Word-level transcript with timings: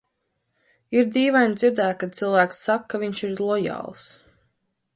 Ir 0.99 1.11
dīvaini 1.17 1.59
dzirdēt, 1.59 1.99
kad 2.03 2.17
cilvēks 2.21 2.63
saka, 2.69 2.89
ka 2.95 3.03
viņš 3.05 3.25
ir 3.27 3.35
lojāls. 3.51 4.09